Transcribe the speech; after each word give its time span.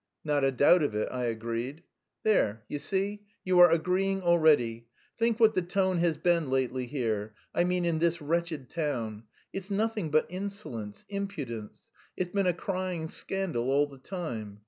"Not 0.23 0.43
a 0.43 0.51
doubt 0.51 0.81
of 0.81 0.95
it," 0.95 1.07
I 1.11 1.25
agreed. 1.25 1.83
"There, 2.23 2.63
you 2.67 2.79
see, 2.79 3.21
you 3.45 3.59
are 3.59 3.69
agreeing 3.69 4.23
already. 4.23 4.87
Think 5.19 5.39
what 5.39 5.53
the 5.53 5.61
tone 5.61 5.97
has 5.99 6.17
been 6.17 6.49
lately 6.49 6.87
here 6.87 7.35
I 7.53 7.65
mean 7.65 7.85
in 7.85 7.99
this 7.99 8.19
wretched 8.19 8.67
town. 8.67 9.25
It's 9.53 9.69
nothing 9.69 10.09
but 10.09 10.25
insolence, 10.27 11.05
impudence; 11.07 11.91
it's 12.17 12.33
been 12.33 12.47
a 12.47 12.51
crying 12.55 13.09
scandal 13.09 13.69
all 13.69 13.85
the 13.85 13.99
time. 13.99 14.59